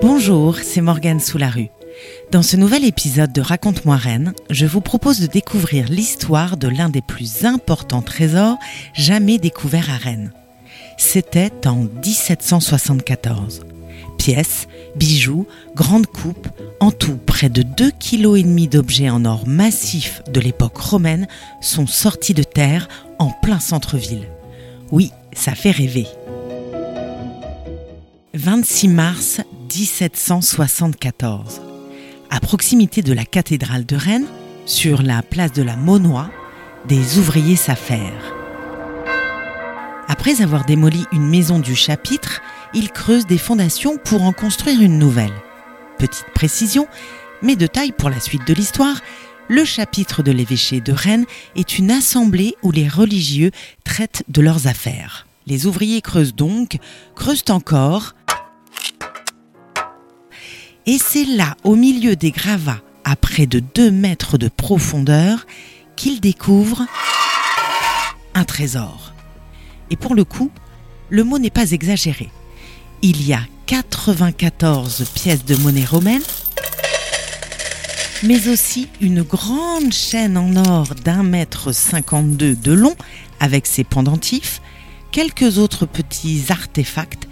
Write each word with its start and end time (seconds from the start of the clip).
Bonjour, 0.00 0.56
c'est 0.62 0.80
Morgane 0.80 1.18
Soularue. 1.18 1.70
Dans 2.30 2.42
ce 2.42 2.56
nouvel 2.56 2.84
épisode 2.84 3.32
de 3.32 3.40
Raconte-moi 3.40 3.96
Rennes, 3.96 4.32
je 4.48 4.64
vous 4.64 4.80
propose 4.80 5.18
de 5.18 5.26
découvrir 5.26 5.88
l'histoire 5.88 6.56
de 6.56 6.68
l'un 6.68 6.88
des 6.88 7.02
plus 7.02 7.44
importants 7.44 8.02
trésors 8.02 8.58
jamais 8.94 9.38
découverts 9.38 9.90
à 9.90 9.96
Rennes. 9.96 10.32
C'était 10.98 11.66
en 11.66 11.86
1774. 12.04 13.62
Pièces, 14.18 14.68
bijoux, 14.94 15.48
grandes 15.74 16.06
coupes, 16.06 16.48
en 16.78 16.92
tout 16.92 17.16
près 17.16 17.48
de 17.48 17.62
2,5 17.62 17.92
kg 17.98 18.68
d'objets 18.68 19.10
en 19.10 19.24
or 19.24 19.48
massif 19.48 20.22
de 20.32 20.38
l'époque 20.38 20.78
romaine 20.78 21.26
sont 21.60 21.88
sortis 21.88 22.34
de 22.34 22.44
terre 22.44 22.88
en 23.18 23.30
plein 23.30 23.58
centre-ville. 23.58 24.28
Oui, 24.92 25.10
ça 25.32 25.56
fait 25.56 25.72
rêver. 25.72 26.06
26 28.34 28.88
mars 28.88 29.40
1774. 29.68 31.60
À 32.30 32.40
proximité 32.40 33.02
de 33.02 33.12
la 33.12 33.24
cathédrale 33.24 33.84
de 33.84 33.96
Rennes, 33.96 34.26
sur 34.66 35.02
la 35.02 35.22
place 35.22 35.52
de 35.52 35.62
la 35.62 35.76
Monnoie, 35.76 36.30
des 36.86 37.18
ouvriers 37.18 37.56
s'affairent. 37.56 38.34
Après 40.08 40.40
avoir 40.40 40.64
démoli 40.64 41.04
une 41.12 41.28
maison 41.28 41.58
du 41.58 41.74
chapitre, 41.76 42.40
ils 42.72 42.90
creusent 42.90 43.26
des 43.26 43.38
fondations 43.38 43.98
pour 43.98 44.22
en 44.22 44.32
construire 44.32 44.80
une 44.80 44.98
nouvelle. 44.98 45.34
Petite 45.98 46.30
précision, 46.34 46.86
mais 47.42 47.56
de 47.56 47.66
taille 47.66 47.92
pour 47.92 48.08
la 48.08 48.20
suite 48.20 48.46
de 48.46 48.54
l'histoire, 48.54 49.00
le 49.48 49.64
chapitre 49.64 50.22
de 50.22 50.32
l'évêché 50.32 50.80
de 50.80 50.92
Rennes 50.92 51.26
est 51.56 51.78
une 51.78 51.90
assemblée 51.90 52.54
où 52.62 52.70
les 52.70 52.88
religieux 52.88 53.50
traitent 53.84 54.22
de 54.28 54.40
leurs 54.40 54.66
affaires. 54.66 55.26
Les 55.46 55.66
ouvriers 55.66 56.02
creusent 56.02 56.34
donc, 56.34 56.78
creusent 57.14 57.44
encore, 57.48 58.14
et 60.88 60.96
c'est 60.96 61.26
là, 61.26 61.54
au 61.64 61.76
milieu 61.76 62.16
des 62.16 62.30
gravats, 62.30 62.80
à 63.04 63.14
près 63.14 63.44
de 63.44 63.60
2 63.60 63.90
mètres 63.90 64.38
de 64.38 64.48
profondeur, 64.48 65.46
qu'ils 65.96 66.18
découvrent 66.18 66.86
un 68.32 68.44
trésor. 68.44 69.12
Et 69.90 69.96
pour 69.96 70.14
le 70.14 70.24
coup, 70.24 70.50
le 71.10 71.24
mot 71.24 71.38
n'est 71.38 71.50
pas 71.50 71.72
exagéré. 71.72 72.30
Il 73.02 73.26
y 73.26 73.34
a 73.34 73.42
94 73.66 75.04
pièces 75.14 75.44
de 75.44 75.56
monnaie 75.56 75.84
romaine, 75.84 76.22
mais 78.22 78.48
aussi 78.48 78.88
une 79.02 79.20
grande 79.20 79.92
chaîne 79.92 80.38
en 80.38 80.56
or 80.56 80.94
d'un 81.04 81.22
mètre 81.22 81.70
52 81.70 82.54
de 82.54 82.72
long 82.72 82.96
avec 83.40 83.66
ses 83.66 83.84
pendentifs, 83.84 84.62
quelques 85.10 85.58
autres 85.58 85.84
petits 85.84 86.46
artefacts 86.48 87.28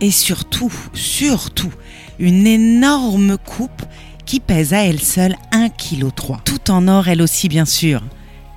et 0.00 0.10
surtout, 0.10 0.72
surtout, 0.94 1.72
une 2.18 2.46
énorme 2.46 3.36
coupe 3.38 3.82
qui 4.24 4.40
pèse 4.40 4.74
à 4.74 4.84
elle 4.84 5.00
seule 5.00 5.36
1,3 5.52 5.70
kg. 5.76 6.42
Tout 6.44 6.70
en 6.70 6.88
or, 6.88 7.08
elle 7.08 7.22
aussi, 7.22 7.48
bien 7.48 7.64
sûr. 7.64 8.02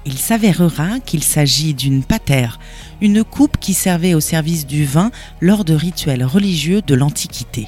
Il 0.05 0.17
s'avérera 0.17 0.99
qu'il 0.99 1.23
s'agit 1.23 1.73
d'une 1.73 2.03
patère, 2.03 2.59
une 3.01 3.23
coupe 3.23 3.57
qui 3.57 3.73
servait 3.73 4.15
au 4.15 4.19
service 4.19 4.65
du 4.65 4.83
vin 4.83 5.11
lors 5.39 5.63
de 5.63 5.73
rituels 5.75 6.25
religieux 6.25 6.81
de 6.81 6.95
l'Antiquité. 6.95 7.67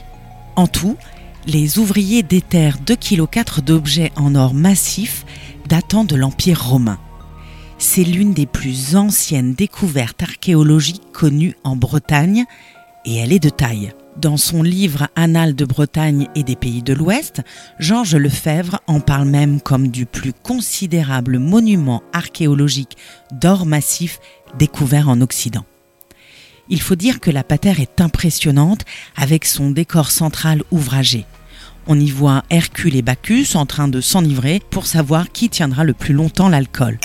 En 0.56 0.68
tout, 0.68 0.98
les 1.46 1.78
ouvriers 1.78 2.24
déterrent 2.24 2.80
2,4 2.86 3.28
kg 3.28 3.64
d'objets 3.64 4.12
en 4.16 4.34
or 4.36 4.54
massif 4.54 5.26
datant 5.68 6.06
de 6.06 6.16
l'Empire 6.16 6.64
romain. 6.64 7.00
C'est 7.78 8.04
l'une 8.04 8.34
des 8.34 8.46
plus 8.46 8.96
anciennes 8.96 9.54
découvertes 9.54 10.24
archéologiques 10.24 11.12
connues 11.12 11.56
en 11.64 11.76
Bretagne 11.76 12.46
et 13.06 13.18
elle 13.18 13.34
est 13.34 13.40
de 13.40 13.50
taille. 13.50 13.94
Dans 14.18 14.38
son 14.38 14.62
livre 14.62 15.08
Annales 15.16 15.56
de 15.56 15.66
Bretagne 15.66 16.28
et 16.36 16.44
des 16.44 16.56
pays 16.56 16.84
de 16.84 16.94
l'Ouest, 16.94 17.42
Georges 17.80 18.16
Lefebvre 18.16 18.80
en 18.88 19.00
parle 19.00 19.28
même 19.28 19.60
comme 19.60 19.88
du 19.88 20.06
plus 20.06 20.34
considérable 20.34 21.40
monument 21.40 22.04
archéologique 22.14 22.96
d'or 23.32 23.66
massif 23.66 24.20
découvert 24.60 25.10
en 25.10 25.20
Occident. 25.22 25.66
Il 26.70 26.82
faut 26.82 26.96
dire 26.96 27.20
que 27.20 27.32
la 27.32 27.44
patère 27.44 27.80
est 27.80 28.00
impressionnante 28.02 28.86
avec 29.16 29.46
son 29.46 29.72
décor 29.72 30.12
central 30.12 30.64
ouvragé. 30.72 31.26
On 31.88 32.00
y 32.00 32.10
voit 32.10 32.44
Hercule 32.50 32.96
et 32.96 33.02
Bacchus 33.02 33.56
en 33.56 33.66
train 33.66 33.88
de 33.88 34.00
s'enivrer 34.00 34.62
pour 34.70 34.86
savoir 34.86 35.32
qui 35.32 35.50
tiendra 35.50 35.84
le 35.84 35.94
plus 35.94 36.14
longtemps 36.14 36.50
l'alcool. 36.50 37.00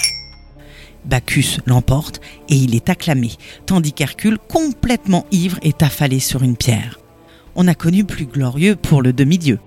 Bacchus 1.09 1.59
l'emporte 1.67 2.21
et 2.49 2.55
il 2.55 2.75
est 2.75 2.91
acclamé, 2.91 3.33
tandis 3.67 3.93
qu'Hercule, 3.93 4.39
complètement 4.39 5.27
ivre, 5.33 5.59
est 5.63 5.83
affalé 5.83 6.21
sur 6.21 6.43
une 6.43 6.57
pierre. 6.57 7.01
On 7.57 7.67
a 7.67 7.75
connu 7.75 8.05
plus 8.05 8.27
glorieux 8.27 8.77
pour 8.77 9.03
le 9.03 9.13
demi-dieu. 9.13 9.59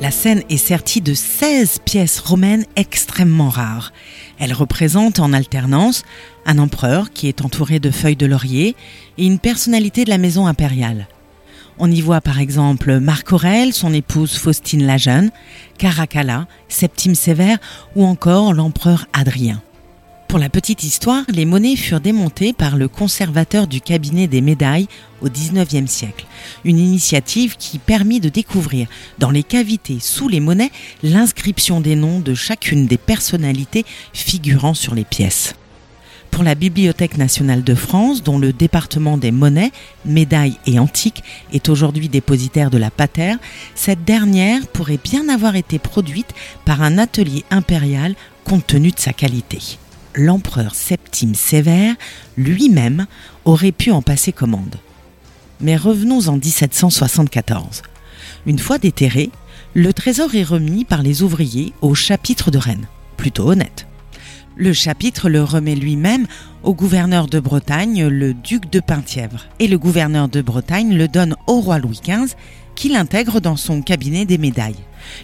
La 0.00 0.10
scène 0.10 0.42
est 0.50 0.58
sertie 0.58 1.00
de 1.00 1.14
16 1.14 1.78
pièces 1.84 2.18
romaines 2.18 2.66
extrêmement 2.74 3.48
rares. 3.48 3.92
Elles 4.38 4.52
représentent 4.52 5.20
en 5.20 5.32
alternance 5.32 6.04
un 6.44 6.58
empereur 6.58 7.12
qui 7.12 7.28
est 7.28 7.42
entouré 7.42 7.78
de 7.78 7.90
feuilles 7.90 8.16
de 8.16 8.26
laurier 8.26 8.76
et 9.16 9.24
une 9.24 9.38
personnalité 9.38 10.04
de 10.04 10.10
la 10.10 10.18
maison 10.18 10.46
impériale. 10.46 11.08
On 11.78 11.90
y 11.90 12.00
voit 12.00 12.20
par 12.20 12.40
exemple 12.40 12.98
Marc 13.00 13.32
Aurèle, 13.32 13.72
son 13.72 13.94
épouse 13.94 14.36
Faustine 14.36 14.84
la 14.84 14.96
Jeune, 14.96 15.30
Caracalla, 15.78 16.46
Septime 16.68 17.14
Sévère 17.14 17.58
ou 17.94 18.04
encore 18.04 18.52
l'empereur 18.52 19.06
Adrien. 19.12 19.62
Pour 20.28 20.40
la 20.40 20.48
petite 20.48 20.82
histoire, 20.82 21.22
les 21.28 21.44
monnaies 21.44 21.76
furent 21.76 22.00
démontées 22.00 22.52
par 22.52 22.76
le 22.76 22.88
conservateur 22.88 23.68
du 23.68 23.80
cabinet 23.80 24.26
des 24.26 24.40
médailles 24.40 24.88
au 25.22 25.28
XIXe 25.28 25.90
siècle, 25.90 26.26
une 26.64 26.78
initiative 26.78 27.56
qui 27.56 27.78
permit 27.78 28.18
de 28.18 28.28
découvrir 28.28 28.88
dans 29.18 29.30
les 29.30 29.44
cavités 29.44 29.98
sous 30.00 30.28
les 30.28 30.40
monnaies 30.40 30.72
l'inscription 31.04 31.80
des 31.80 31.94
noms 31.94 32.18
de 32.18 32.34
chacune 32.34 32.86
des 32.86 32.98
personnalités 32.98 33.86
figurant 34.12 34.74
sur 34.74 34.96
les 34.96 35.04
pièces. 35.04 35.54
Pour 36.32 36.42
la 36.42 36.56
Bibliothèque 36.56 37.18
nationale 37.18 37.62
de 37.62 37.74
France, 37.76 38.24
dont 38.24 38.38
le 38.38 38.52
département 38.52 39.16
des 39.16 39.30
monnaies, 39.30 39.72
médailles 40.04 40.58
et 40.66 40.80
antiques 40.80 41.22
est 41.52 41.68
aujourd'hui 41.68 42.08
dépositaire 42.08 42.70
de 42.70 42.78
la 42.78 42.90
patère, 42.90 43.38
cette 43.76 44.04
dernière 44.04 44.66
pourrait 44.66 45.00
bien 45.02 45.28
avoir 45.28 45.54
été 45.54 45.78
produite 45.78 46.34
par 46.64 46.82
un 46.82 46.98
atelier 46.98 47.44
impérial 47.50 48.16
compte 48.44 48.66
tenu 48.66 48.90
de 48.90 48.98
sa 48.98 49.12
qualité 49.12 49.78
l'empereur 50.16 50.74
Septime 50.74 51.34
Sévère 51.34 51.94
lui-même 52.36 53.06
aurait 53.44 53.72
pu 53.72 53.90
en 53.90 54.02
passer 54.02 54.32
commande. 54.32 54.76
Mais 55.60 55.76
revenons 55.76 56.28
en 56.28 56.36
1774. 56.36 57.82
Une 58.46 58.58
fois 58.58 58.78
déterré, 58.78 59.30
le 59.74 59.92
trésor 59.92 60.34
est 60.34 60.42
remis 60.42 60.84
par 60.84 61.02
les 61.02 61.22
ouvriers 61.22 61.72
au 61.80 61.94
chapitre 61.94 62.50
de 62.50 62.58
Rennes. 62.58 62.86
Plutôt 63.16 63.50
honnête. 63.50 63.86
Le 64.56 64.72
chapitre 64.72 65.28
le 65.28 65.42
remet 65.42 65.74
lui-même 65.74 66.26
au 66.62 66.74
gouverneur 66.74 67.26
de 67.26 67.40
Bretagne, 67.40 68.06
le 68.06 68.32
duc 68.32 68.70
de 68.70 68.80
Penthièvre. 68.80 69.44
Et 69.58 69.68
le 69.68 69.78
gouverneur 69.78 70.28
de 70.28 70.40
Bretagne 70.40 70.96
le 70.96 71.08
donne 71.08 71.36
au 71.46 71.60
roi 71.60 71.78
Louis 71.78 72.00
XV, 72.02 72.34
qui 72.74 72.88
l'intègre 72.88 73.40
dans 73.40 73.56
son 73.56 73.82
cabinet 73.82 74.24
des 74.24 74.38
médailles. 74.38 74.76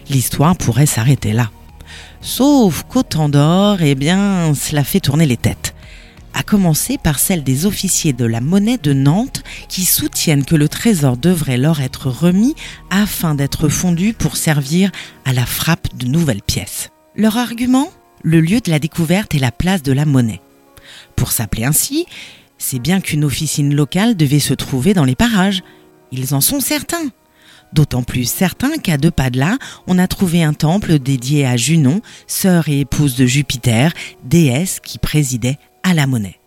L'histoire 0.09 0.55
pourrait 0.55 0.85
s'arrêter 0.85 1.33
là. 1.33 1.49
Sauf 2.25 2.83
qu'autant 2.87 3.27
d'or, 3.27 3.81
eh 3.81 3.95
bien, 3.95 4.53
cela 4.55 4.85
fait 4.85 5.01
tourner 5.01 5.25
les 5.25 5.35
têtes. 5.35 5.75
À 6.33 6.41
commencer 6.41 6.97
par 6.97 7.19
celle 7.19 7.43
des 7.43 7.65
officiers 7.65 8.13
de 8.13 8.23
la 8.23 8.39
monnaie 8.39 8.77
de 8.77 8.93
Nantes 8.93 9.43
qui 9.67 9.83
soutiennent 9.83 10.45
que 10.45 10.55
le 10.55 10.69
trésor 10.69 11.17
devrait 11.17 11.57
leur 11.57 11.81
être 11.81 12.09
remis 12.09 12.55
afin 12.89 13.35
d'être 13.35 13.67
fondu 13.67 14.13
pour 14.13 14.37
servir 14.37 14.89
à 15.25 15.33
la 15.33 15.45
frappe 15.45 15.95
de 15.97 16.07
nouvelles 16.07 16.41
pièces. 16.41 16.89
Leur 17.13 17.37
argument? 17.37 17.91
Le 18.23 18.39
lieu 18.39 18.61
de 18.61 18.71
la 18.71 18.79
découverte 18.79 19.35
est 19.35 19.39
la 19.39 19.51
place 19.51 19.83
de 19.83 19.91
la 19.91 20.05
monnaie. 20.05 20.41
Pour 21.17 21.33
s'appeler 21.33 21.65
ainsi, 21.65 22.05
c'est 22.57 22.79
bien 22.79 23.01
qu'une 23.01 23.25
officine 23.25 23.75
locale 23.75 24.15
devait 24.15 24.39
se 24.39 24.53
trouver 24.53 24.93
dans 24.93 25.03
les 25.03 25.15
parages. 25.15 25.61
Ils 26.13 26.33
en 26.33 26.39
sont 26.39 26.61
certains. 26.61 27.11
D'autant 27.73 28.03
plus 28.03 28.25
certain 28.25 28.77
qu'à 28.77 28.97
deux 28.97 29.09
pas 29.09 29.31
de 29.31 29.39
là, 29.39 29.57
on 29.87 29.97
a 29.97 30.07
trouvé 30.07 30.43
un 30.43 30.53
temple 30.53 30.99
dédié 30.99 31.45
à 31.45 31.57
Junon, 31.57 32.01
sœur 32.27 32.69
et 32.69 32.81
épouse 32.81 33.15
de 33.15 33.25
Jupiter, 33.25 33.93
déesse 34.23 34.79
qui 34.79 34.99
présidait 34.99 35.57
à 35.81 35.95
la 35.95 36.05
monnaie. 36.05 36.39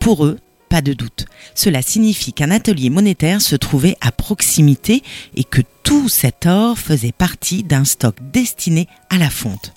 Pour 0.00 0.26
eux, 0.26 0.38
pas 0.68 0.82
de 0.82 0.94
doute, 0.94 1.26
cela 1.54 1.80
signifie 1.80 2.32
qu'un 2.32 2.50
atelier 2.50 2.90
monétaire 2.90 3.40
se 3.40 3.54
trouvait 3.54 3.96
à 4.00 4.10
proximité 4.10 5.04
et 5.36 5.44
que 5.44 5.62
tout 5.84 6.08
cet 6.08 6.46
or 6.46 6.76
faisait 6.76 7.12
partie 7.12 7.62
d'un 7.62 7.84
stock 7.84 8.16
destiné 8.32 8.88
à 9.10 9.18
la 9.18 9.30
fonte. 9.30 9.72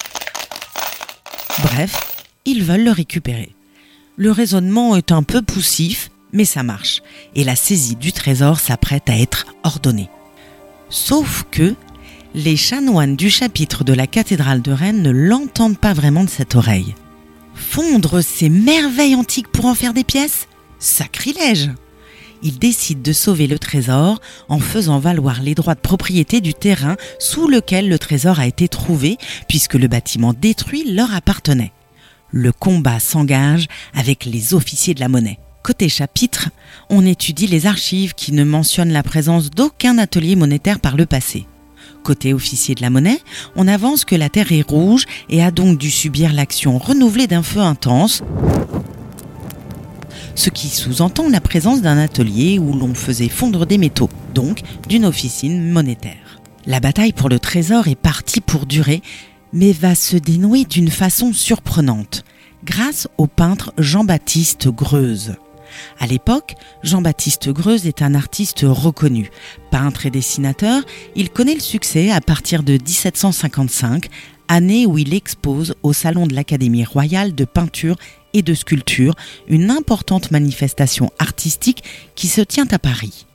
Bref, 1.62 2.24
ils 2.46 2.64
veulent 2.64 2.86
le 2.86 2.92
récupérer. 2.92 3.54
Le 4.18 4.32
raisonnement 4.32 4.96
est 4.96 5.12
un 5.12 5.22
peu 5.22 5.44
poussif, 5.44 6.10
mais 6.32 6.46
ça 6.46 6.64
marche, 6.64 7.04
et 7.36 7.44
la 7.44 7.56
saisie 7.56 7.98
du 7.98 8.14
trésor 8.14 8.60
s'apprête 8.60 9.10
à 9.10 9.18
être 9.18 9.46
ordonnée. 9.64 10.10
Sauf 10.90 11.46
que 11.52 11.76
les 12.34 12.58
chanoines 12.58 13.16
du 13.16 13.30
chapitre 13.30 13.84
de 13.84 13.94
la 13.94 14.08
cathédrale 14.08 14.62
de 14.62 14.72
Rennes 14.72 15.02
ne 15.02 15.12
l'entendent 15.12 15.78
pas 15.78 15.94
vraiment 15.94 16.24
de 16.24 16.30
cette 16.30 16.56
oreille. 16.56 16.96
Fondre 17.54 18.22
ces 18.22 18.50
merveilles 18.50 19.16
antiques 19.16 19.48
pour 19.48 19.66
en 19.66 19.76
faire 19.76 19.94
des 19.94 20.04
pièces? 20.04 20.48
Sacrilège 20.80 21.72
il 22.46 22.60
décide 22.60 23.02
de 23.02 23.12
sauver 23.12 23.48
le 23.48 23.58
trésor 23.58 24.22
en 24.50 24.60
faisant 24.60 25.00
valoir 25.00 25.42
les 25.42 25.56
droits 25.56 25.74
de 25.74 25.80
propriété 25.80 26.42
du 26.42 26.54
terrain 26.54 26.96
sous 27.20 27.48
lequel 27.48 27.90
le 27.90 27.98
trésor 27.98 28.40
a 28.40 28.46
été 28.46 28.68
trouvé, 28.68 29.18
puisque 29.50 29.74
le 29.74 29.88
bâtiment 29.88 30.34
détruit 30.34 30.92
leur 30.94 31.14
appartenait. 31.14 31.72
Le 32.30 32.52
combat 32.52 33.00
s'engage 33.00 33.68
avec 33.96 34.26
les 34.26 34.54
officiers 34.54 34.94
de 34.94 35.00
la 35.00 35.10
monnaie. 35.10 35.40
Côté 35.66 35.90
chapitre, 35.90 36.50
on 36.92 37.04
étudie 37.08 37.48
les 37.48 37.66
archives 37.66 38.14
qui 38.14 38.34
ne 38.34 38.44
mentionnent 38.44 38.94
la 38.94 39.02
présence 39.02 39.50
d'aucun 39.50 39.98
atelier 39.98 40.36
monétaire 40.36 40.80
par 40.80 40.96
le 40.96 41.08
passé. 41.08 41.48
Côté 42.04 42.36
officier 42.36 42.76
de 42.76 42.84
la 42.84 42.92
monnaie, 42.92 43.18
on 43.56 43.68
avance 43.68 44.06
que 44.06 44.14
la 44.14 44.30
Terre 44.30 44.52
est 44.52 44.62
rouge 44.62 45.06
et 45.28 45.42
a 45.42 45.50
donc 45.50 45.80
dû 45.80 45.90
subir 45.90 46.34
l'action 46.34 46.78
renouvelée 46.78 47.26
d'un 47.26 47.42
feu 47.42 47.62
intense, 47.62 48.22
ce 50.36 50.52
qui 50.52 50.68
sous-entend 50.68 51.30
la 51.30 51.42
présence 51.42 51.82
d'un 51.82 51.98
atelier 51.98 52.60
où 52.60 52.72
l'on 52.72 52.94
faisait 52.94 53.28
fondre 53.28 53.66
des 53.66 53.80
métaux, 53.80 54.12
donc 54.36 54.62
d'une 54.88 55.06
officine 55.06 55.72
monétaire. 55.72 56.42
La 56.68 56.80
bataille 56.80 57.12
pour 57.12 57.28
le 57.28 57.40
trésor 57.40 57.88
est 57.88 57.96
partie 57.96 58.40
pour 58.40 58.68
durer, 58.68 59.02
mais 59.52 59.72
va 59.72 59.96
se 59.96 60.16
dénouer 60.16 60.66
d'une 60.66 60.92
façon 60.92 61.34
surprenante, 61.34 62.24
grâce 62.64 63.08
au 63.18 63.26
peintre 63.26 63.74
Jean-Baptiste 63.80 64.68
Greuze. 64.68 65.38
À 66.00 66.08
l'époque, 66.08 66.56
Jean-Baptiste 66.84 67.50
Greuze 67.50 67.88
est 67.88 68.02
un 68.02 68.16
artiste 68.16 68.66
reconnu. 68.68 69.32
Peintre 69.72 70.06
et 70.06 70.12
dessinateur, 70.12 70.84
il 71.16 71.30
connaît 71.30 71.56
le 71.56 71.60
succès 71.60 72.12
à 72.12 72.22
partir 72.22 72.64
de 72.64 72.74
1755, 72.74 74.10
année 74.48 74.86
où 74.86 74.98
il 74.98 75.14
expose 75.14 75.76
au 75.84 75.94
Salon 75.94 76.28
de 76.28 76.36
l'Académie 76.36 76.86
royale 76.86 77.34
de 77.34 77.46
peinture 77.46 77.96
et 78.34 78.42
de 78.42 78.54
sculpture, 78.54 79.16
une 79.48 79.72
importante 79.72 80.32
manifestation 80.32 81.12
artistique 81.20 81.84
qui 82.16 82.28
se 82.28 82.42
tient 82.42 82.68
à 82.72 82.80
Paris. 82.80 83.26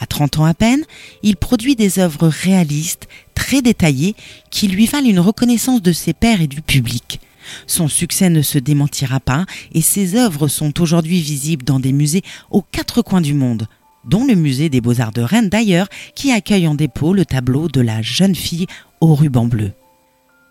À 0.00 0.06
30 0.06 0.38
ans 0.38 0.44
à 0.44 0.54
peine, 0.54 0.84
il 1.22 1.36
produit 1.36 1.76
des 1.76 2.00
œuvres 2.00 2.26
réalistes, 2.26 3.06
très 3.34 3.62
détaillées, 3.62 4.16
qui 4.50 4.66
lui 4.66 4.86
valent 4.86 5.08
une 5.08 5.20
reconnaissance 5.20 5.80
de 5.80 5.92
ses 5.92 6.12
pairs 6.12 6.40
et 6.40 6.48
du 6.48 6.60
public. 6.60 7.20
Son 7.66 7.88
succès 7.88 8.30
ne 8.30 8.42
se 8.42 8.58
démentira 8.58 9.20
pas 9.20 9.46
et 9.72 9.82
ses 9.82 10.16
œuvres 10.16 10.48
sont 10.48 10.80
aujourd'hui 10.80 11.20
visibles 11.20 11.64
dans 11.64 11.80
des 11.80 11.92
musées 11.92 12.22
aux 12.50 12.62
quatre 12.62 13.02
coins 13.02 13.20
du 13.20 13.34
monde, 13.34 13.66
dont 14.04 14.24
le 14.26 14.34
musée 14.34 14.68
des 14.68 14.80
beaux-arts 14.80 15.12
de 15.12 15.22
Rennes 15.22 15.48
d'ailleurs, 15.48 15.88
qui 16.14 16.32
accueille 16.32 16.66
en 16.66 16.74
dépôt 16.74 17.12
le 17.12 17.24
tableau 17.24 17.68
de 17.68 17.80
la 17.80 18.02
jeune 18.02 18.34
fille 18.34 18.66
au 19.00 19.14
ruban 19.14 19.46
bleu. 19.46 19.72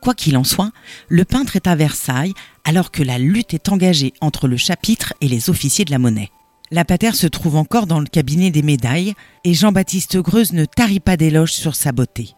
Quoi 0.02 0.16
qu'il 0.16 0.36
en 0.36 0.44
soit, 0.44 0.72
le 1.10 1.26
peintre 1.26 1.56
est 1.56 1.68
à 1.68 1.76
Versailles 1.76 2.34
alors 2.64 2.92
que 2.92 3.04
la 3.04 3.20
lutte 3.20 3.54
est 3.54 3.70
engagée 3.70 4.14
entre 4.20 4.48
le 4.48 4.58
chapitre 4.58 5.14
et 5.22 5.28
les 5.28 5.50
officiers 5.50 5.86
de 5.86 5.92
la 5.92 6.00
monnaie. 6.00 6.32
La 6.72 6.86
patère 6.86 7.16
se 7.16 7.28
trouve 7.28 7.58
encore 7.58 7.86
dans 7.86 8.00
le 8.00 8.08
cabinet 8.08 8.50
des 8.50 8.62
médailles 8.62 9.14
et 9.44 9.54
Jean-Baptiste 9.54 10.18
Greuze 10.18 10.54
ne 10.54 10.66
tarit 10.66 11.02
pas 11.02 11.18
d'éloges 11.18 11.54
sur 11.54 11.76
sa 11.76 11.92
beauté. 11.92 12.34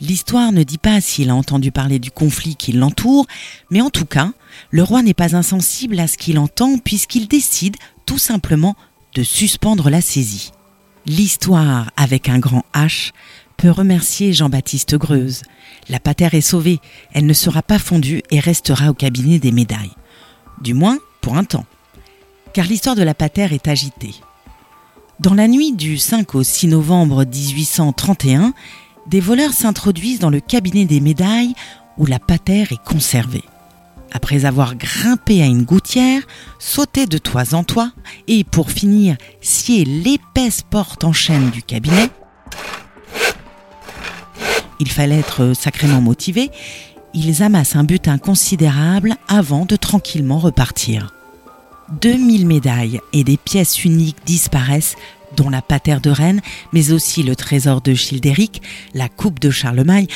L'histoire 0.00 0.50
ne 0.50 0.62
dit 0.62 0.78
pas 0.78 1.00
s'il 1.00 1.28
a 1.28 1.34
entendu 1.34 1.72
parler 1.72 1.98
du 1.98 2.10
conflit 2.10 2.56
qui 2.56 2.72
l'entoure, 2.72 3.26
mais 3.70 3.82
en 3.82 3.90
tout 3.90 4.06
cas, 4.06 4.32
le 4.70 4.82
roi 4.82 5.02
n'est 5.02 5.14
pas 5.14 5.36
insensible 5.36 6.00
à 6.00 6.06
ce 6.06 6.16
qu'il 6.16 6.38
entend 6.38 6.78
puisqu'il 6.78 7.28
décide 7.28 7.76
tout 8.06 8.18
simplement 8.18 8.76
de 9.14 9.22
suspendre 9.22 9.90
la 9.90 10.00
saisie. 10.00 10.52
L'histoire 11.06 11.90
avec 11.96 12.28
un 12.28 12.38
grand 12.38 12.64
H 12.74 13.12
peut 13.56 13.70
remercier 13.70 14.32
Jean-Baptiste 14.32 14.94
Greuze. 14.94 15.42
La 15.90 16.00
patère 16.00 16.34
est 16.34 16.40
sauvée, 16.40 16.80
elle 17.12 17.26
ne 17.26 17.34
sera 17.34 17.62
pas 17.62 17.78
fondue 17.78 18.22
et 18.30 18.40
restera 18.40 18.88
au 18.90 18.94
cabinet 18.94 19.38
des 19.38 19.52
médailles. 19.52 19.92
Du 20.62 20.72
moins 20.72 20.98
pour 21.20 21.36
un 21.36 21.44
temps. 21.44 21.66
Car 22.54 22.66
l'histoire 22.66 22.96
de 22.96 23.02
la 23.02 23.14
patère 23.14 23.52
est 23.52 23.68
agitée. 23.68 24.14
Dans 25.20 25.34
la 25.34 25.48
nuit 25.48 25.72
du 25.72 25.98
5 25.98 26.34
au 26.34 26.42
6 26.42 26.68
novembre 26.68 27.24
1831, 27.26 28.54
des 29.06 29.20
voleurs 29.20 29.52
s'introduisent 29.52 30.18
dans 30.18 30.30
le 30.30 30.40
cabinet 30.40 30.84
des 30.84 31.00
médailles 31.00 31.54
où 31.98 32.06
la 32.06 32.18
patère 32.18 32.72
est 32.72 32.82
conservée. 32.84 33.44
Après 34.12 34.44
avoir 34.44 34.74
grimpé 34.74 35.42
à 35.42 35.46
une 35.46 35.62
gouttière, 35.62 36.22
sauté 36.58 37.06
de 37.06 37.18
toit 37.18 37.54
en 37.54 37.62
toit 37.62 37.92
et 38.26 38.42
pour 38.42 38.70
finir 38.70 39.16
scier 39.40 39.84
l'épaisse 39.84 40.62
porte 40.62 41.04
en 41.04 41.12
chaîne 41.12 41.50
du 41.50 41.62
cabinet, 41.62 42.08
il 44.80 44.90
fallait 44.90 45.18
être 45.18 45.52
sacrément 45.54 46.00
motivé, 46.00 46.50
ils 47.14 47.42
amassent 47.42 47.76
un 47.76 47.84
butin 47.84 48.18
considérable 48.18 49.16
avant 49.28 49.64
de 49.66 49.76
tranquillement 49.76 50.38
repartir. 50.38 51.14
2000 52.00 52.46
médailles 52.46 53.00
et 53.12 53.24
des 53.24 53.36
pièces 53.36 53.84
uniques 53.84 54.18
disparaissent 54.24 54.96
dont 55.36 55.50
la 55.50 55.62
patère 55.62 56.00
de 56.00 56.10
Rennes, 56.10 56.40
mais 56.72 56.92
aussi 56.92 57.22
le 57.22 57.36
trésor 57.36 57.80
de 57.80 57.94
Childéric, 57.94 58.62
la 58.94 59.08
coupe 59.08 59.38
de 59.38 59.50
Charlemagne, 59.50 60.06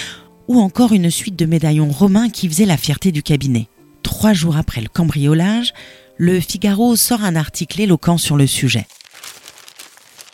ou 0.49 0.61
encore 0.61 0.93
une 0.93 1.11
suite 1.11 1.37
de 1.37 1.47
médaillons 1.47 1.91
romains 1.91 2.29
qui 2.29 2.49
faisaient 2.49 2.67
la 2.67 2.77
fierté 2.77 3.13
du 3.13 3.23
cabinet. 3.23 3.69
Trois 4.03 4.33
jours 4.33 4.57
après 4.57 4.81
le 4.81 4.89
cambriolage, 4.89 5.73
le 6.17 6.39
Figaro 6.41 6.97
sort 6.97 7.25
un 7.25 7.37
article 7.37 7.81
éloquent 7.81 8.19
sur 8.19 8.37
le 8.37 8.47
sujet. 8.47 8.87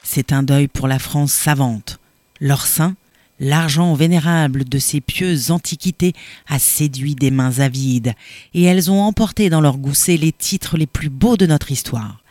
C'est 0.02 0.32
un 0.32 0.42
deuil 0.42 0.68
pour 0.68 0.88
la 0.88 0.98
France 0.98 1.32
savante. 1.32 2.00
Leur 2.40 2.66
saint, 2.66 2.96
l'argent 3.38 3.94
vénérable 3.94 4.64
de 4.64 4.78
ces 4.78 5.00
pieuses 5.00 5.50
antiquités 5.50 6.14
a 6.48 6.58
séduit 6.58 7.14
des 7.14 7.30
mains 7.30 7.60
avides, 7.60 8.14
et 8.54 8.64
elles 8.64 8.90
ont 8.90 9.00
emporté 9.00 9.50
dans 9.50 9.60
leur 9.60 9.78
gousset 9.78 10.16
les 10.16 10.32
titres 10.32 10.76
les 10.76 10.86
plus 10.86 11.10
beaux 11.10 11.36
de 11.36 11.46
notre 11.46 11.70
histoire 11.70 12.22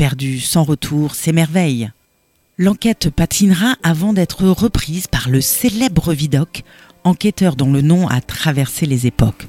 perdu 0.00 0.40
sans 0.40 0.62
retour 0.62 1.14
ses 1.14 1.30
merveilles. 1.30 1.90
L'enquête 2.56 3.10
patinera 3.10 3.74
avant 3.82 4.14
d'être 4.14 4.46
reprise 4.46 5.08
par 5.08 5.28
le 5.28 5.42
célèbre 5.42 6.14
Vidocq, 6.14 6.64
enquêteur 7.04 7.54
dont 7.54 7.70
le 7.70 7.82
nom 7.82 8.08
a 8.08 8.22
traversé 8.22 8.86
les 8.86 9.06
époques. 9.06 9.46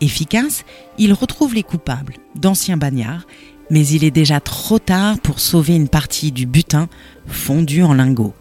Efficace, 0.00 0.64
il 0.98 1.12
retrouve 1.12 1.54
les 1.54 1.62
coupables, 1.62 2.14
d'anciens 2.34 2.76
bagnards, 2.76 3.28
mais 3.70 3.86
il 3.86 4.02
est 4.02 4.10
déjà 4.10 4.40
trop 4.40 4.80
tard 4.80 5.20
pour 5.20 5.38
sauver 5.38 5.76
une 5.76 5.88
partie 5.88 6.32
du 6.32 6.46
butin 6.46 6.88
fondu 7.28 7.84
en 7.84 7.94
lingots. 7.94 8.34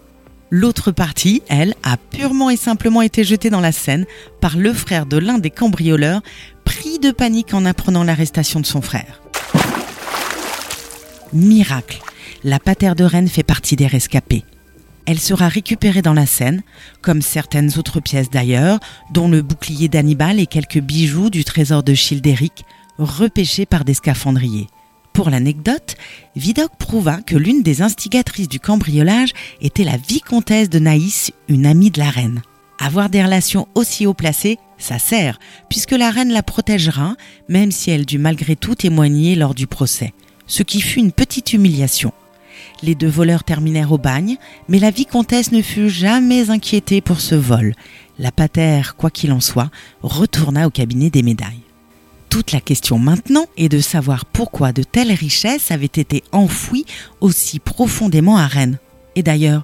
L'autre 0.50 0.90
partie, 0.90 1.44
elle, 1.48 1.76
a 1.84 1.98
purement 1.98 2.50
et 2.50 2.58
simplement 2.58 3.04
été 3.04 3.24
jetée 3.24 3.52
dans 3.52 3.62
la 3.62 3.72
Seine 3.72 4.08
par 4.42 4.58
le 4.58 4.74
frère 4.74 5.06
de 5.06 5.18
l'un 5.18 5.38
des 5.38 5.52
cambrioleurs, 5.52 6.24
pris 6.64 6.98
de 6.98 7.12
panique 7.12 7.54
en 7.54 7.66
apprenant 7.66 8.04
l'arrestation 8.04 8.60
de 8.60 8.66
son 8.66 8.82
frère 8.82 9.22
miracle, 11.36 12.02
la 12.44 12.60
patère 12.60 12.96
de 12.96 13.04
Rennes 13.04 13.28
fait 13.28 13.44
partie 13.44 13.76
des 13.76 13.88
rescapés. 13.88 14.44
Elle 15.06 15.20
sera 15.20 15.48
récupérée 15.48 16.02
dans 16.02 16.14
la 16.14 16.26
Seine, 16.26 16.64
comme 17.02 17.22
certaines 17.22 17.78
autres 17.78 18.00
pièces 18.00 18.32
d'ailleurs, 18.32 18.80
dont 19.12 19.28
le 19.28 19.42
bouclier 19.44 19.88
d'Hannibal 19.88 20.40
et 20.40 20.48
quelques 20.48 20.80
bijoux 20.80 21.30
du 21.30 21.44
trésor 21.44 21.84
de 21.84 21.94
Childéric, 21.94 22.66
repêchés 22.98 23.66
par 23.66 23.86
des 23.86 23.94
scaphandriers. 23.94 24.68
Pour 25.14 25.30
l'anecdote, 25.30 25.96
Vidocq 26.36 26.76
prouva 26.78 27.22
que 27.22 27.36
l'une 27.36 27.62
des 27.62 27.82
instigatrices 27.82 28.50
du 28.50 28.60
cambriolage 28.60 29.32
était 29.62 29.84
la 29.84 29.98
vicomtesse 29.98 30.70
de 30.70 30.80
Naïs, 30.80 31.32
une 31.48 31.66
amie 31.66 31.92
de 31.92 32.00
la 32.00 32.10
reine. 32.10 32.42
Avoir 32.80 33.10
des 33.10 33.24
relations 33.24 33.68
aussi 33.76 34.08
haut 34.08 34.14
placées, 34.14 34.58
ça 34.78 35.00
sert, 35.00 35.40
puisque 35.70 35.92
la 35.92 36.10
reine 36.10 36.34
la 36.34 36.44
protégera, 36.44 37.16
même 37.48 37.72
si 37.72 37.92
elle 37.92 38.06
dut 38.06 38.18
malgré 38.18 38.56
tout 38.56 38.76
témoigner 38.76 39.36
lors 39.36 39.54
du 39.54 39.68
procès 39.68 40.14
ce 40.48 40.64
qui 40.64 40.82
fut 40.82 41.00
une 41.00 41.12
petite 41.12 41.54
humiliation. 41.54 42.14
Les 42.82 42.96
deux 42.96 43.10
voleurs 43.10 43.44
terminèrent 43.44 43.92
au 43.92 43.98
bagne, 43.98 44.38
mais 44.68 44.80
la 44.80 44.92
vicomtesse 44.92 45.52
ne 45.52 45.62
fut 45.62 45.90
jamais 45.90 46.50
inquiétée 46.50 47.02
pour 47.02 47.22
ce 47.22 47.36
vol. 47.36 47.74
La 48.20 48.32
patère, 48.32 48.96
quoi 48.96 49.10
qu'il 49.10 49.32
en 49.32 49.40
soit, 49.40 49.70
retourna 50.02 50.68
au 50.68 50.70
cabinet 50.70 51.10
des 51.10 51.24
médailles. 51.24 51.62
Toute 52.30 52.52
la 52.52 52.62
question 52.62 53.00
maintenant 53.00 53.46
est 53.56 53.70
de 53.70 53.80
savoir 53.80 54.26
pourquoi 54.26 54.74
de 54.74 54.84
telles 54.84 55.14
richesses 55.14 55.72
avaient 55.72 55.86
été 55.86 56.24
enfouies 56.32 56.86
aussi 57.22 57.60
profondément 57.60 58.38
à 58.38 58.48
Rennes. 58.48 58.78
Et 59.16 59.24
d'ailleurs, 59.24 59.64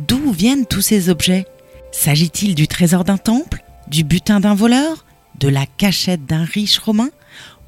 d'où 0.00 0.32
viennent 0.32 0.66
tous 0.66 0.80
ces 0.80 1.10
objets? 1.10 1.46
S'agit-il 1.92 2.54
du 2.54 2.66
trésor 2.66 3.04
d'un 3.04 3.18
temple 3.18 3.62
Du 3.88 4.04
butin 4.04 4.40
d'un 4.40 4.54
voleur 4.54 5.04
De 5.38 5.48
la 5.48 5.66
cachette 5.66 6.26
d'un 6.26 6.44
riche 6.44 6.78
romain? 6.78 7.10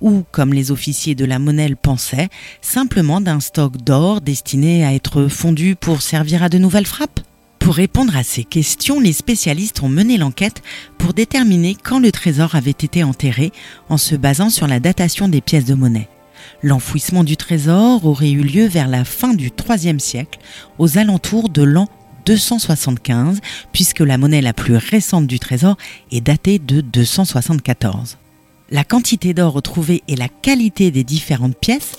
Ou, 0.01 0.25
comme 0.31 0.55
les 0.55 0.71
officiers 0.71 1.15
de 1.15 1.25
la 1.25 1.39
monnaie 1.39 1.69
le 1.69 1.77
pensaient, 1.77 2.29
simplement 2.61 3.21
d'un 3.21 3.41
stock 3.41 3.77
d'or 3.77 4.21
destiné 4.21 4.85
à 4.85 4.95
être 4.95 5.29
fondu 5.29 5.77
pour 5.77 6.03
servir 6.03 6.43
à 6.43 6.49
de 6.49 6.59
nouvelles 6.59 6.87
frappes 6.87 7.21
Pour 7.59 7.75
répondre 7.75 8.17
à 8.17 8.23
ces 8.23 8.45
questions, 8.45 9.01
les 9.01 9.13
spécialistes 9.13 9.83
ont 9.83 9.89
mené 9.89 10.17
l'enquête 10.17 10.63
pour 10.99 11.13
déterminer 11.13 11.77
quand 11.83 11.99
le 11.99 12.13
trésor 12.13 12.55
avait 12.55 12.71
été 12.71 13.05
enterré 13.05 13.53
en 13.89 13.99
se 13.99 14.15
basant 14.15 14.51
sur 14.51 14.67
la 14.67 14.81
datation 14.81 15.29
des 15.29 15.41
pièces 15.41 15.67
de 15.67 15.75
monnaie. 15.75 16.09
L'enfouissement 16.63 17.25
du 17.25 17.37
trésor 17.37 18.07
aurait 18.07 18.31
eu 18.31 18.43
lieu 18.43 18.67
vers 18.67 18.89
la 18.89 19.05
fin 19.05 19.35
du 19.35 19.51
IIIe 19.69 20.01
siècle, 20.01 20.39
aux 20.79 20.97
alentours 20.97 21.51
de 21.51 21.63
l'an 21.63 21.89
275, 22.25 23.41
puisque 23.73 24.01
la 24.01 24.19
monnaie 24.19 24.43
la 24.43 24.53
plus 24.53 24.77
récente 24.77 25.27
du 25.27 25.39
trésor 25.39 25.77
est 26.11 26.21
datée 26.21 26.59
de 26.59 26.81
274 26.81 28.17
la 28.71 28.85
quantité 28.85 29.35
d'or 29.35 29.53
retrouvée 29.53 30.03
et 30.09 30.17
la 30.17 30.29
qualité 30.29 30.91
des 30.91 31.05
différentes 31.05 31.57
pièces 31.57 31.93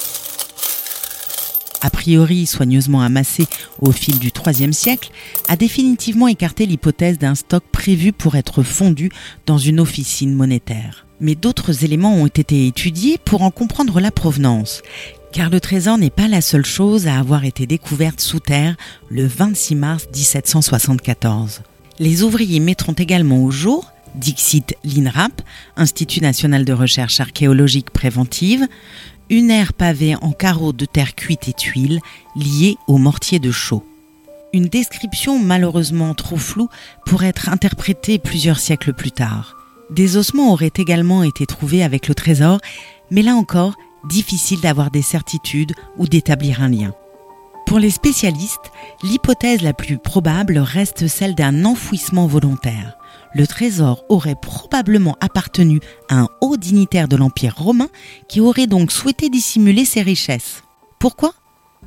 a 1.82 1.90
priori 1.90 2.46
soigneusement 2.46 3.02
amassé 3.02 3.48
au 3.80 3.92
fil 3.92 4.20
du 4.20 4.32
IIIe 4.46 4.74
siècle, 4.74 5.10
a 5.48 5.56
définitivement 5.56 6.28
écarté 6.28 6.66
l'hypothèse 6.66 7.18
d'un 7.18 7.36
stock 7.36 7.64
prévu 7.72 8.14
pour 8.14 8.36
être 8.36 8.64
fondu 8.64 9.10
dans 9.46 9.58
une 9.58 9.80
officine 9.80 10.34
monétaire. 10.34 11.08
Mais 11.20 11.36
d'autres 11.36 11.84
éléments 11.84 12.16
ont 12.16 12.28
été 12.28 12.68
étudiés 12.68 13.18
pour 13.18 13.42
en 13.42 13.52
comprendre 13.52 14.00
la 14.00 14.12
provenance, 14.12 14.82
car 15.32 15.50
le 15.50 15.60
trésor 15.60 15.98
n'est 15.98 16.10
pas 16.10 16.28
la 16.28 16.42
seule 16.42 16.66
chose 16.66 17.08
à 17.08 17.18
avoir 17.18 17.46
été 17.46 17.66
découverte 17.66 18.22
sous 18.22 18.40
terre 18.40 18.76
le 19.10 19.26
26 19.26 19.76
mars 19.76 20.08
1774. 20.14 21.62
Les 22.00 22.24
ouvriers 22.24 22.60
mettront 22.60 22.94
également 22.94 23.44
au 23.44 23.52
jour, 23.52 23.92
Dixit 24.16 24.76
l'INRAP, 24.84 25.42
Institut 25.78 26.22
national 26.22 26.66
de 26.66 26.74
recherche 26.74 27.20
archéologique 27.20 27.92
préventive, 27.92 28.68
une 29.30 29.50
aire 29.50 29.74
pavée 29.74 30.16
en 30.16 30.32
carreaux 30.32 30.74
de 30.74 30.86
terre 30.86 31.16
cuite 31.16 31.48
et 31.48 31.54
tuiles 31.54 32.02
liée 32.36 32.78
au 32.88 32.98
mortier 32.98 33.40
de 33.40 33.52
chaux. 33.52 33.86
Une 34.54 34.68
description 34.68 35.40
malheureusement 35.40 36.14
trop 36.14 36.36
floue 36.36 36.68
pour 37.06 37.24
être 37.24 37.48
interprétée 37.48 38.20
plusieurs 38.20 38.60
siècles 38.60 38.94
plus 38.94 39.12
tard. 39.12 39.56
Des 39.90 40.18
ossements 40.18 40.52
auraient 40.52 40.74
également 40.76 41.24
été 41.24 41.46
trouvés 41.46 41.84
avec 41.84 42.10
le 42.10 42.16
trésor, 42.16 42.60
mais 43.10 43.22
là 43.22 43.36
encore, 43.36 43.76
difficile 44.10 44.60
d'avoir 44.60 44.92
des 44.92 45.02
certitudes 45.02 45.74
ou 45.98 46.08
d'établir 46.08 46.62
un 46.62 46.70
lien. 46.70 46.94
Pour 47.66 47.80
les 47.80 47.92
spécialistes, 47.92 48.72
l'hypothèse 49.04 49.62
la 49.62 49.74
plus 49.74 49.98
probable 49.98 50.58
reste 50.58 51.08
celle 51.08 51.36
d'un 51.36 51.64
enfouissement 51.64 52.28
volontaire 52.28 52.98
le 53.34 53.48
trésor 53.48 54.04
aurait 54.10 54.36
probablement 54.36 55.18
appartenu 55.22 55.80
à 56.10 56.20
un 56.20 56.28
haut 56.42 56.58
dignitaire 56.58 57.08
de 57.08 57.16
l'Empire 57.16 57.56
romain 57.58 57.90
qui 58.28 58.42
aurait 58.42 58.68
donc 58.68 58.92
souhaité 58.92 59.30
dissimuler 59.30 59.86
ses 59.86 60.02
richesses. 60.02 60.64
Pourquoi? 61.00 61.34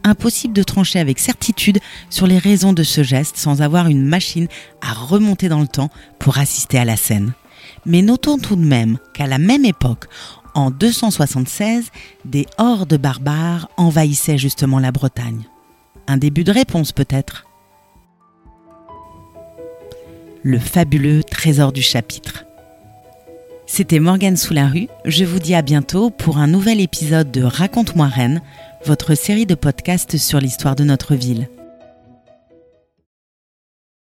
Impossible 0.02 0.54
de 0.54 0.62
trancher 0.62 0.98
avec 0.98 1.18
certitude 1.18 1.78
sur 2.10 2.26
les 2.26 2.38
raisons 2.38 2.72
de 2.72 2.82
ce 2.82 3.02
geste 3.02 3.36
sans 3.36 3.62
avoir 3.62 3.86
une 3.86 4.04
machine 4.04 4.48
à 4.82 4.92
remonter 4.92 5.48
dans 5.48 5.60
le 5.60 5.68
temps 5.68 5.90
pour 6.18 6.38
assister 6.38 6.78
à 6.78 6.84
la 6.84 6.96
scène. 6.96 7.32
Mais 7.86 8.02
notons 8.02 8.38
tout 8.38 8.56
de 8.56 8.64
même 8.64 8.98
qu'à 9.14 9.26
la 9.26 9.38
même 9.38 9.64
époque, 9.64 10.06
en 10.54 10.70
276, 10.70 11.90
des 12.24 12.46
hordes 12.58 12.96
barbares 12.96 13.68
envahissaient 13.76 14.38
justement 14.38 14.78
la 14.78 14.92
Bretagne. 14.92 15.44
Un 16.06 16.16
début 16.16 16.44
de 16.44 16.52
réponse 16.52 16.92
peut-être? 16.92 17.46
Le 20.44 20.58
fabuleux 20.58 21.24
trésor 21.24 21.72
du 21.72 21.80
chapitre. 21.80 22.44
C'était 23.66 23.98
Morgane 23.98 24.36
sous 24.36 24.52
la 24.52 24.68
rue, 24.68 24.88
je 25.06 25.24
vous 25.24 25.38
dis 25.38 25.54
à 25.54 25.62
bientôt 25.62 26.10
pour 26.10 26.36
un 26.36 26.46
nouvel 26.46 26.82
épisode 26.82 27.30
de 27.30 27.42
Raconte-moi 27.42 28.06
Rennes, 28.06 28.42
votre 28.84 29.14
série 29.14 29.46
de 29.46 29.54
podcasts 29.54 30.18
sur 30.18 30.40
l'histoire 30.40 30.76
de 30.76 30.84
notre 30.84 31.14
ville. 31.14 31.48